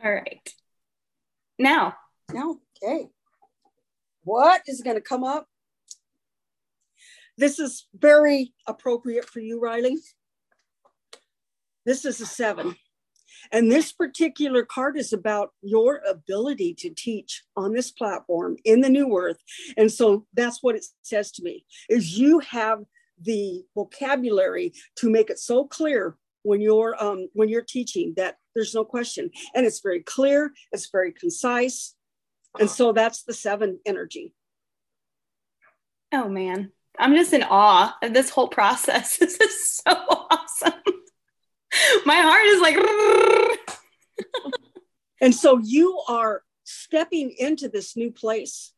[0.04, 0.54] All right.
[1.58, 1.96] Now.
[2.34, 3.08] Now, okay.
[4.24, 5.48] What is going to come up?
[7.38, 9.98] This is very appropriate for you, Riley.
[11.86, 12.76] This is a seven.
[13.52, 18.90] And this particular card is about your ability to teach on this platform in the
[18.90, 19.38] new earth.
[19.78, 22.84] And so that's what it says to me is you have
[23.22, 28.74] the vocabulary to make it so clear when you're um, when you're teaching that there's
[28.74, 31.94] no question and it's very clear it's very concise
[32.60, 34.34] and so that's the seven energy
[36.14, 39.18] oh man I'm just in awe of this whole process.
[39.18, 40.74] This is so awesome.
[42.06, 42.78] My heart is like.
[45.22, 48.74] and so you are stepping into this new place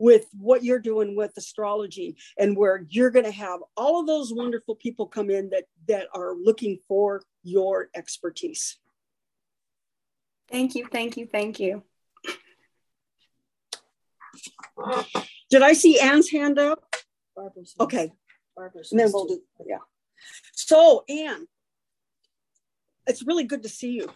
[0.00, 4.32] with what you're doing with astrology and where you're going to have all of those
[4.32, 8.78] wonderful people come in that that are looking for your expertise.
[10.50, 11.84] Thank you, thank you, thank you.
[15.50, 16.82] Did I see Anne's hand up?
[17.36, 17.74] Barbara's.
[17.78, 18.12] Okay.
[18.56, 18.90] Barbara's.
[18.92, 19.78] And then we'll do, yeah.
[20.52, 21.46] So, Anne,
[23.10, 24.08] it's really good to see you.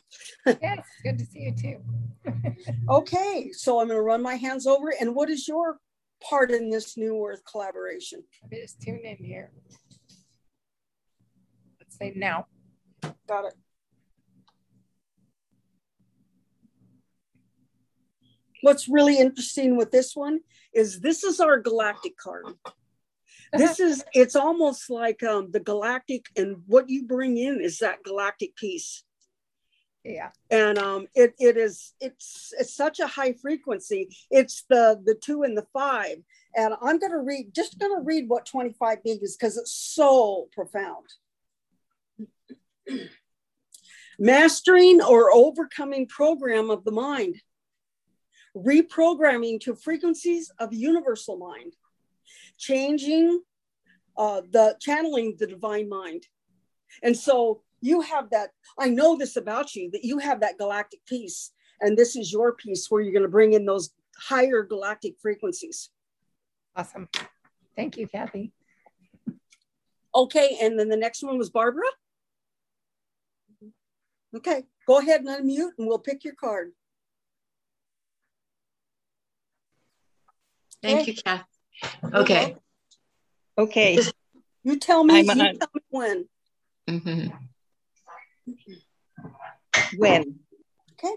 [0.47, 2.33] yes, good to see you too.
[2.89, 4.95] okay, so I'm going to run my hands over.
[4.99, 5.79] And what is your
[6.23, 8.23] part in this New Earth collaboration?
[8.51, 9.51] Let just tune in here.
[11.81, 12.47] Let's say now.
[13.29, 13.55] Got it.
[18.63, 20.41] What's really interesting with this one
[20.73, 22.47] is this is our galactic card
[23.57, 28.03] this is it's almost like um, the galactic and what you bring in is that
[28.05, 29.05] galactic piece
[30.05, 30.31] yeah.
[30.51, 34.09] And um it, it is it's it's such a high frequency.
[34.31, 36.19] It's the the two and the five.
[36.57, 40.49] And i'm going to read just going to read what 25 means because it's so
[40.53, 41.07] profound.
[44.19, 47.37] Mastering or overcoming program of the mind.
[48.55, 51.73] Reprogramming to frequencies of universal mind
[52.59, 53.41] changing
[54.17, 56.27] uh, the channeling the divine mind.
[57.03, 61.05] And so you have that, I know this about you, that you have that galactic
[61.07, 61.53] piece.
[61.81, 65.91] And this is your piece where you're going to bring in those higher galactic frequencies.
[66.77, 67.09] Awesome.
[67.77, 68.53] Thank you, Kathy.
[70.15, 70.59] Okay.
[70.63, 71.85] And then the next one was Barbara.
[74.37, 74.65] Okay.
[74.87, 76.73] Go ahead and unmute and we'll pick your card.
[80.83, 81.13] Thank okay.
[81.13, 81.45] you, Kathy.
[82.13, 82.57] Okay.
[83.57, 83.99] Okay.
[84.63, 86.29] You tell me, you tell me when.
[86.89, 87.29] Mm-hmm.
[89.97, 90.39] When?
[90.93, 91.15] Okay.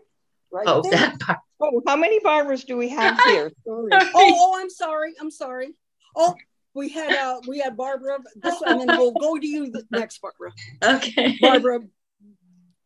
[0.52, 0.92] Right oh, there.
[0.92, 1.40] that part.
[1.60, 3.52] Oh, how many Barbaras do we have here?
[3.68, 5.14] oh, oh, I'm sorry.
[5.20, 5.74] I'm sorry.
[6.16, 6.36] Oh,
[6.74, 10.52] we had uh we had Barbara this and then we'll go to you next, Barbara.
[10.84, 11.38] Okay.
[11.42, 11.80] Barbara,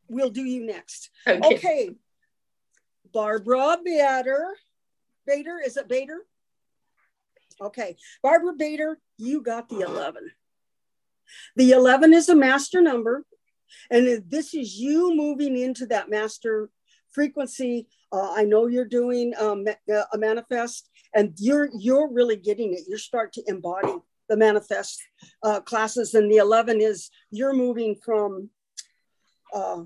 [0.07, 1.09] we'll do you next.
[1.27, 1.55] Okay.
[1.55, 1.89] okay.
[3.13, 4.47] Barbara Bader.
[5.27, 6.19] Bader, is it Bader?
[7.61, 10.31] Okay, Barbara Bader, you got the 11.
[11.55, 13.23] The 11 is a master number,
[13.89, 16.69] and this is you moving into that master
[17.11, 17.87] frequency.
[18.11, 22.81] Uh, I know you're doing um, a manifest, and you're you're really getting it.
[22.87, 23.93] You're starting to embody
[24.27, 25.01] the manifest
[25.43, 28.49] uh, classes, and the 11 is you're moving from
[29.53, 29.83] uh,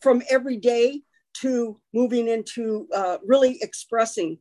[0.00, 1.02] from every day
[1.34, 4.38] to moving into uh, really expressing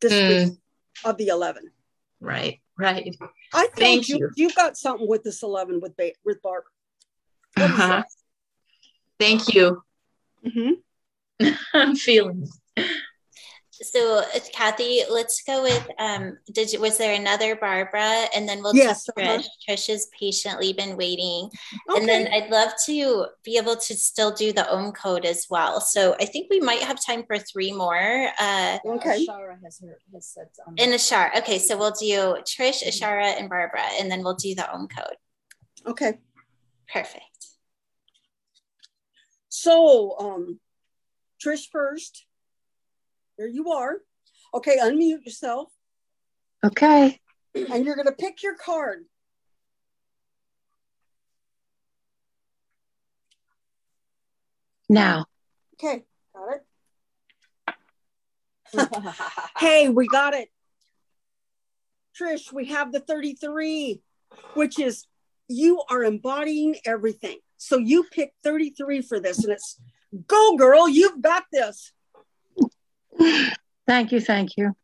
[0.00, 0.58] this mm.
[1.04, 1.70] of the 11.
[2.20, 3.14] Right, right.
[3.52, 4.48] I think you, you.
[4.48, 6.70] have got something with this 11 with, ba- with Barbara.
[7.56, 8.02] Uh-huh.
[9.18, 9.82] Thank you.
[10.44, 11.50] Mm-hmm.
[11.74, 12.48] I'm feeling
[13.82, 18.62] So uh, Kathy, let's go with um did you was there another Barbara and then
[18.62, 19.38] we'll Yes, do uh-huh.
[19.38, 19.46] Trish.
[19.68, 21.50] Trish has patiently been waiting.
[21.90, 22.00] Okay.
[22.00, 25.80] And then I'd love to be able to still do the ohm code as well.
[25.80, 28.28] So I think we might have time for three more.
[28.38, 29.26] Uh okay.
[29.26, 31.36] Shara has her has said um, and Ashara.
[31.38, 35.16] Okay, so we'll do Trish, Ashara, and Barbara, and then we'll do the ohm code.
[35.86, 36.18] Okay.
[36.92, 37.22] Perfect.
[39.48, 40.60] So, um,
[41.44, 42.25] Trish first.
[43.38, 43.98] There you are.
[44.54, 45.70] Okay, unmute yourself,
[46.64, 47.20] Okay.
[47.54, 49.04] and you're going to pick your card.
[54.88, 55.26] Now.
[55.74, 56.64] Okay, got it.
[59.58, 60.48] hey, we got it.
[62.18, 64.00] Trish, we have the 33,
[64.54, 65.06] which is
[65.48, 67.38] you are embodying everything.
[67.58, 69.78] So you pick 33 for this, and it's
[70.26, 71.92] go, girl, you've got this.
[73.86, 74.20] Thank you.
[74.20, 74.74] Thank you.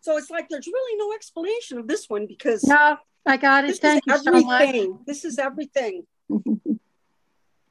[0.00, 3.78] So it's like there's really no explanation of this one because No, I got it.
[3.78, 4.76] Thank you is so much.
[5.06, 6.06] This is everything.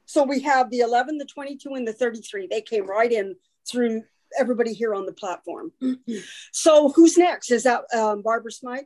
[0.06, 2.46] So we have the 11, the 22, and the 33.
[2.46, 3.34] They came right in
[3.68, 4.04] through
[4.38, 5.72] everybody here on the platform.
[6.52, 7.50] So who's next?
[7.50, 8.84] Is that um, Barbara Smythe?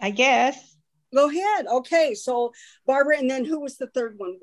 [0.00, 0.76] I guess.
[1.14, 1.66] Go ahead.
[1.66, 2.14] Okay.
[2.14, 2.52] So
[2.86, 4.38] Barbara, and then who was the third one?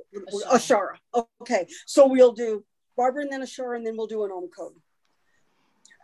[0.51, 0.97] Ashara.
[1.41, 1.67] Okay.
[1.87, 2.63] So we'll do
[2.95, 4.73] Barbara and then Ashara, and then we'll do an ohm code.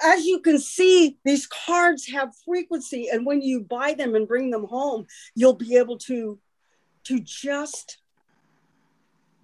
[0.04, 4.50] As you can see, these cards have frequency, and when you buy them and bring
[4.52, 6.40] them home, you'll be able to
[7.06, 8.00] to just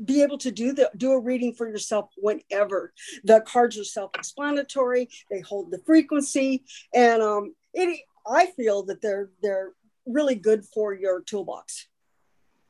[0.04, 2.92] be able to do the do a reading for yourself whenever.
[3.24, 9.30] The cards are self-explanatory they hold the frequency and um it i feel that they're
[9.44, 9.74] they're
[10.06, 11.88] really good for your toolbox.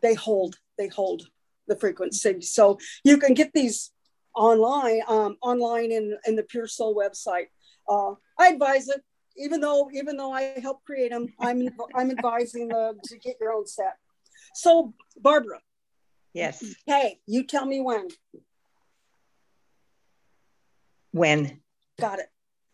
[0.02, 1.28] They hold they hold
[1.68, 2.42] the frequency.
[2.42, 3.92] So you can get these
[4.36, 7.48] online um online in in the pure soul website
[7.90, 9.02] uh i advise it
[9.38, 13.52] even though even though i help create them i'm i'm advising the to get your
[13.54, 13.98] own set
[14.54, 15.60] so barbara
[16.34, 16.64] Yes.
[16.86, 18.08] Hey, you tell me when.
[21.12, 21.62] When?
[22.00, 22.28] Got it.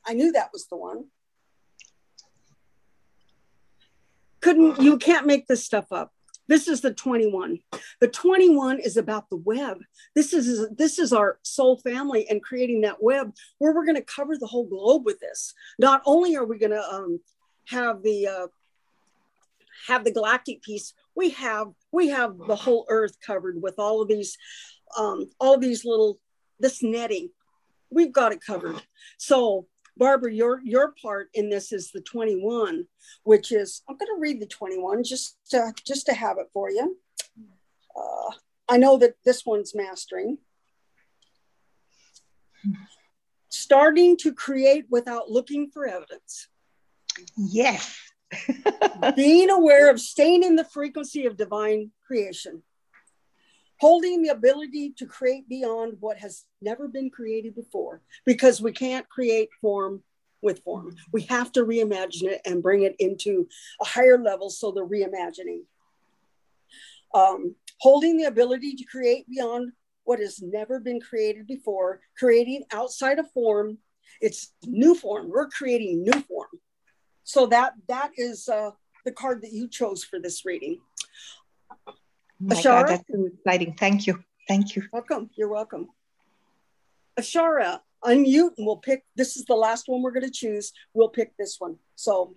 [0.06, 1.06] I knew that was the one.
[4.42, 6.14] Couldn't you can't make this stuff up.
[6.48, 7.60] This is the 21.
[8.00, 9.80] The 21 is about the web.
[10.16, 14.02] This is this is our soul family and creating that web where we're going to
[14.02, 15.54] cover the whole globe with this.
[15.78, 17.20] Not only are we going to um,
[17.66, 18.48] have the uh,
[19.88, 24.08] have the galactic piece, we have we have the whole earth covered with all of
[24.08, 24.38] these
[24.98, 26.20] um, all of these little
[26.60, 27.30] this netting.
[27.90, 28.82] We've got it covered.
[29.18, 29.68] So
[29.98, 32.86] Barbara, your your part in this is the 21,
[33.24, 36.70] which is I'm going to read the 21 just to, just to have it for
[36.70, 36.98] you.
[37.96, 38.32] Uh,
[38.70, 40.38] I know that this one's mastering.
[43.50, 46.48] Starting to create without looking for evidence.
[47.36, 47.98] Yes.
[49.16, 52.64] Being aware of staying in the frequency of divine creation.
[53.80, 59.08] Holding the ability to create beyond what has never been created before, because we can't
[59.08, 60.04] create form
[60.42, 60.96] with form.
[61.12, 63.48] We have to reimagine it and bring it into
[63.82, 64.50] a higher level.
[64.50, 65.62] So the reimagining.
[67.14, 69.72] Um, holding the ability to create beyond
[70.04, 73.78] what has never been created before, creating outside of form.
[74.22, 75.30] It's new form.
[75.30, 76.50] We're creating new form.
[77.24, 78.72] So that that is uh,
[79.06, 80.80] the card that you chose for this reading.
[82.42, 82.64] Oh Ashara?
[82.64, 83.74] God, that's so exciting.
[83.74, 84.24] Thank you.
[84.48, 84.84] Thank you.
[84.92, 85.30] Welcome.
[85.36, 85.90] You're welcome.
[87.20, 89.04] Ashara, unmute and we'll pick.
[89.16, 90.72] This is the last one we're going to choose.
[90.94, 91.78] We'll pick this one.
[91.96, 92.36] So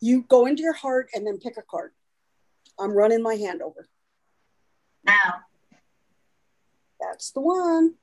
[0.00, 1.92] you go into your heart and then pick a card.
[2.78, 3.88] I'm running my hand over.
[5.04, 5.40] Now.
[7.00, 7.94] That's the one.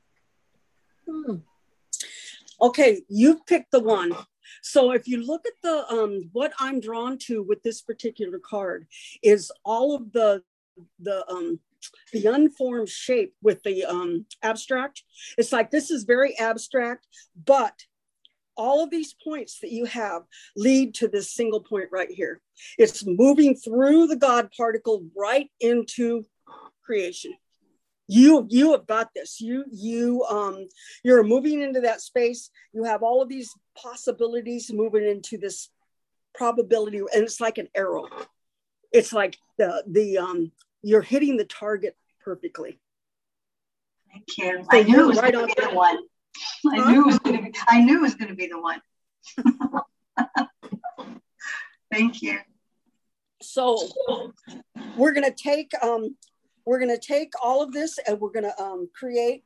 [1.10, 1.36] Hmm.
[2.62, 4.14] Okay, you've picked the one.
[4.62, 8.88] So if you look at the um, what I'm drawn to with this particular card
[9.22, 10.44] is all of the
[11.00, 11.60] the um,
[12.12, 15.04] the unformed shape with the um, abstract.
[15.38, 17.08] It's like this is very abstract,
[17.46, 17.74] but
[18.58, 20.24] all of these points that you have
[20.56, 22.42] lead to this single point right here.
[22.78, 26.26] It's moving through the God particle right into
[26.84, 27.34] creation
[28.08, 30.68] you you have got this you you um
[31.04, 35.70] you're moving into that space you have all of these possibilities moving into this
[36.36, 38.06] probability and it's like an arrow
[38.92, 40.52] it's like the the um
[40.84, 42.80] you're hitting the target perfectly
[44.12, 44.64] Thank you.
[44.72, 45.98] So I knew it was right going to be the one.
[46.72, 46.90] I Huh?
[46.92, 47.54] knew it was going to be.
[47.68, 48.82] I knew it was going to be the one.
[51.92, 52.40] Thank you.
[53.42, 53.78] so
[54.96, 56.16] we're going to take um
[56.66, 59.44] we're going to take all of this and we're going to um create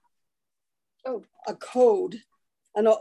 [1.47, 2.21] a code
[2.75, 2.97] And, uh,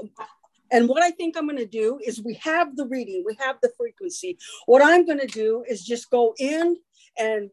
[0.71, 3.57] and what I think I'm going to do is we have the reading, we have
[3.63, 4.39] the frequency.
[4.67, 6.77] What I'm going to do is just go in
[7.19, 7.51] and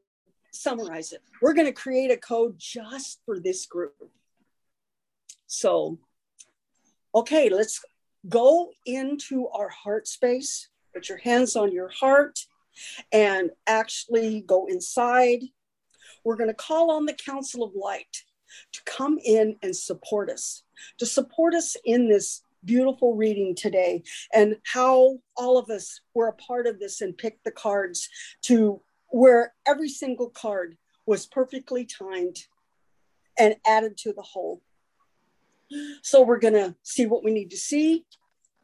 [0.51, 1.22] summarize it.
[1.41, 3.95] We're going to create a code just for this group.
[5.47, 5.99] So,
[7.13, 7.84] okay, let's
[8.28, 10.70] go into our heart space.
[10.93, 12.39] Put your hands on your heart
[13.11, 15.41] and actually go inside.
[16.26, 18.23] We're going to call on the Council of Light
[18.73, 20.63] to come in and support us,
[20.97, 24.01] to support us in this beautiful reading today
[24.34, 28.09] and how all of us were a part of this and picked the cards
[28.41, 32.38] to where every single card was perfectly timed
[33.38, 34.63] and added to the whole.
[36.01, 38.03] So we're going to see what we need to see,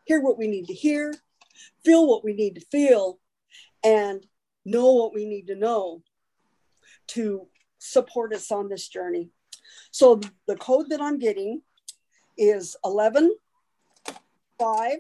[0.06, 1.14] hear what we need to hear,
[1.86, 3.20] feel what we need to feel,
[3.84, 4.26] and
[4.66, 6.02] know what we need to know
[7.08, 7.48] to
[7.80, 9.30] support us on this journey.
[9.92, 11.62] So the code that I'm getting
[12.38, 13.36] is 11,
[14.60, 14.92] 5,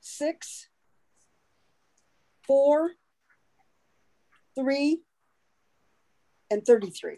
[0.00, 0.68] 6,
[2.46, 2.90] 4,
[4.54, 5.00] 3,
[6.50, 7.16] and 33.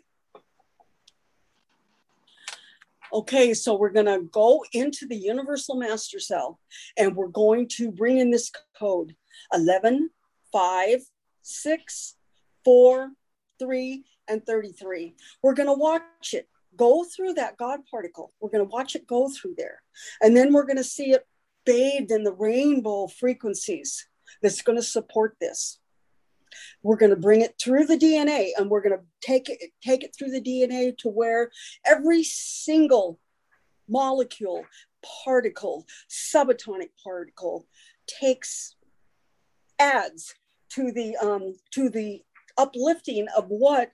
[3.12, 6.58] Okay, so we're going to go into the Universal Master Cell
[6.96, 9.14] and we're going to bring in this code
[9.52, 10.10] 11,
[10.52, 11.00] 5,
[11.46, 12.16] 6,
[12.64, 13.10] 4,
[13.58, 15.14] 3, and 33.
[15.42, 18.32] We're going to watch it go through that God particle.
[18.40, 19.82] We're going to watch it go through there.
[20.20, 21.26] And then we're going to see it
[21.64, 24.08] bathed in the rainbow frequencies
[24.42, 25.78] that's going to support this.
[26.82, 30.02] We're going to bring it through the DNA and we're going to take it take
[30.02, 31.50] it through the DNA to where
[31.84, 33.18] every single
[33.88, 34.64] molecule,
[35.24, 37.66] particle, subatomic particle
[38.06, 38.74] takes
[39.78, 40.34] adds
[40.70, 42.22] to the um, to the
[42.58, 43.90] uplifting of what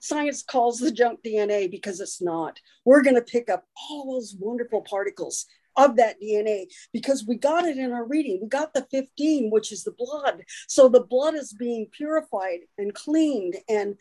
[0.00, 2.58] science calls the junk DNA because it's not.
[2.84, 7.64] We're going to pick up all those wonderful particles of that DNA because we got
[7.64, 8.40] it in our reading.
[8.42, 10.42] We got the 15, which is the blood.
[10.66, 13.96] So the blood is being purified and cleaned and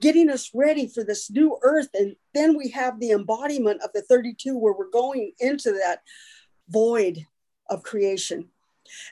[0.00, 1.88] getting us ready for this new earth.
[1.94, 6.02] And then we have the embodiment of the 32 where we're going into that
[6.68, 7.26] void
[7.68, 8.48] of creation.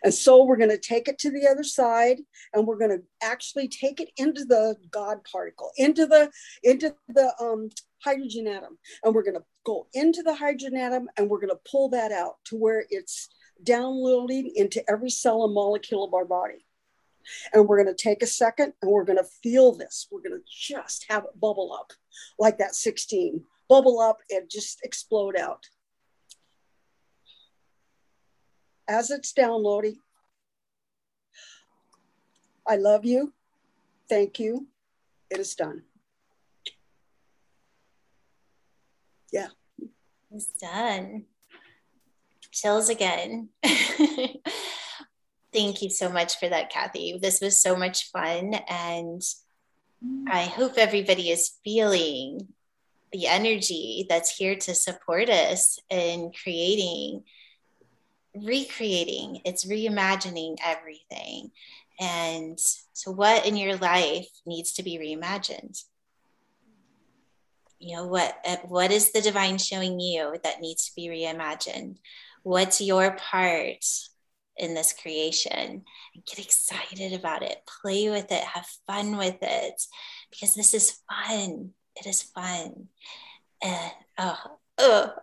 [0.03, 2.19] And so we're going to take it to the other side
[2.53, 6.31] and we're going to actually take it into the God particle, into the
[6.63, 7.71] into the um,
[8.03, 8.79] hydrogen atom.
[9.05, 12.13] And we're going to go into the hydrogen atom and we're going to pull that
[12.13, 13.29] out to where it's
[13.63, 16.65] downloading into every cell and molecule of our body.
[17.53, 20.07] And we're going to take a second and we're going to feel this.
[20.11, 21.93] We're going to just have it bubble up
[22.39, 25.67] like that 16, bubble up and just explode out.
[28.89, 29.99] As it's downloading,
[32.67, 33.35] I love you.
[34.09, 34.67] Thank you.
[35.31, 35.83] It is done.
[39.31, 39.49] Yeah.
[40.31, 41.25] It's done.
[42.51, 43.51] Chills again.
[45.53, 47.19] Thank you so much for that, Kathy.
[47.21, 48.55] This was so much fun.
[48.69, 49.23] And
[50.31, 52.49] I hope everybody is feeling
[53.13, 57.25] the energy that's here to support us in creating,
[58.45, 61.51] recreating, it's reimagining everything.
[62.01, 62.59] And
[62.93, 65.83] so, what in your life needs to be reimagined?
[67.81, 71.99] You know, what, uh, what is the divine showing you that needs to be reimagined?
[72.43, 73.85] What's your part
[74.59, 75.83] in this creation
[76.27, 79.83] get excited about it play with it have fun with it
[80.31, 82.89] because this is fun it is fun
[83.63, 84.58] and oh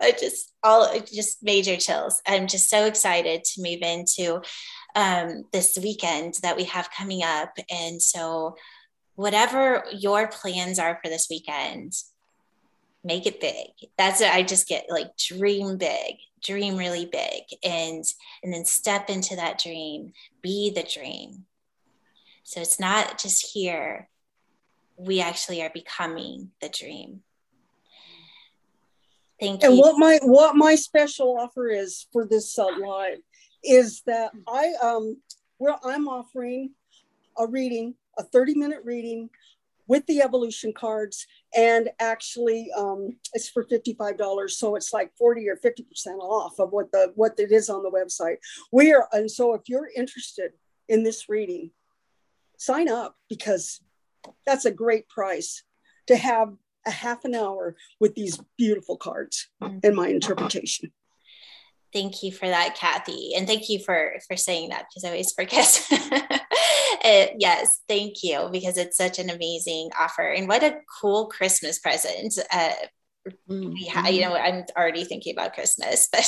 [0.02, 2.22] i just all just major chills.
[2.26, 4.42] I'm just so excited to move into
[4.96, 7.58] um, this weekend that we have coming up.
[7.70, 8.56] And so
[9.16, 11.94] whatever your plans are for this weekend
[13.04, 13.68] make it big.
[13.98, 17.44] That's what i just get like dream big dream really big.
[17.64, 18.04] And
[18.44, 21.46] and then step into that dream be the dream.
[22.44, 24.10] So it's not just here.
[24.98, 27.22] We actually are becoming the dream
[29.40, 29.70] thank and you.
[29.70, 33.20] and what my what my special offer is for this uh, live
[33.64, 35.18] is that i um
[35.58, 36.72] where i'm offering
[37.38, 39.30] a reading a 30 minute reading
[39.88, 45.58] with the evolution cards and actually um, it's for $55 so it's like 40 or
[45.58, 45.84] 50%
[46.20, 48.38] off of what the what it is on the website.
[48.72, 50.52] We are and so if you're interested
[50.88, 51.72] in this reading
[52.58, 53.82] sign up because
[54.46, 55.64] that's a great price
[56.08, 56.54] to have
[56.86, 60.92] a half an hour with these beautiful cards and my interpretation.
[61.94, 63.34] Thank you for that kathy.
[63.36, 65.88] And thank you for for saying that because i always forget.
[67.04, 70.28] It, yes thank you because it's such an amazing offer.
[70.28, 72.72] And what a cool christmas present uh,
[73.90, 76.24] ha- you know i'm already thinking about christmas but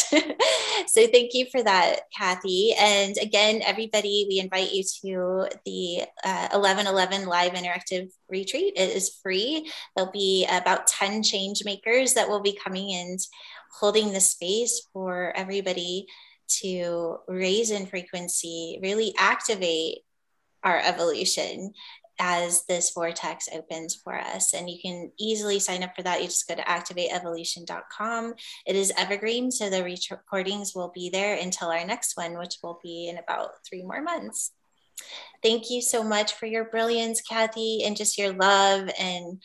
[0.88, 2.74] so thank you for that kathy.
[2.78, 8.74] And again everybody we invite you to the uh, 1111 live interactive retreat.
[8.76, 9.70] It is free.
[9.96, 13.20] There'll be about 10 change makers that will be coming and
[13.80, 16.08] holding the space for everybody
[16.62, 20.00] to raise in frequency really activate
[20.64, 21.74] our evolution
[22.20, 24.54] as this vortex opens for us.
[24.54, 26.22] And you can easily sign up for that.
[26.22, 28.34] You just go to activateevolution.com.
[28.66, 32.80] It is evergreen, so the recordings will be there until our next one, which will
[32.84, 34.52] be in about three more months.
[35.44, 38.90] Thank you so much for your brilliance, Kathy, and just your love.
[39.00, 39.42] And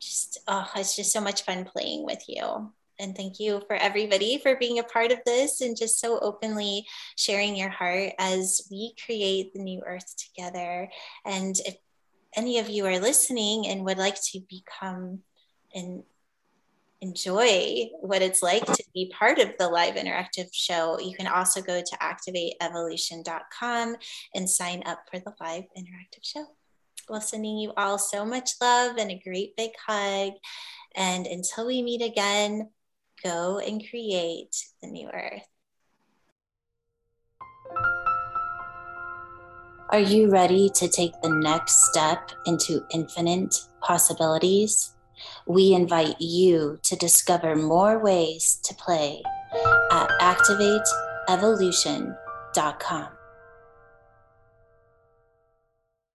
[0.00, 2.72] just, oh, it's just so much fun playing with you.
[2.98, 6.86] And thank you for everybody for being a part of this and just so openly
[7.16, 10.88] sharing your heart as we create the new earth together.
[11.24, 11.76] And if
[12.36, 15.20] any of you are listening and would like to become
[15.74, 16.02] and
[17.02, 21.60] enjoy what it's like to be part of the live interactive show, you can also
[21.60, 23.96] go to activateevolution.com
[24.34, 26.46] and sign up for the live interactive show.
[27.08, 30.34] Well, sending you all so much love and a great big hug.
[30.94, 32.70] And until we meet again,
[33.22, 35.51] go and create the new earth.
[39.92, 44.92] Are you ready to take the next step into infinite possibilities?
[45.46, 49.22] We invite you to discover more ways to play
[49.90, 53.08] at activateevolution.com.